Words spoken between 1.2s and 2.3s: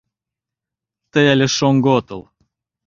але шоҥго отыл.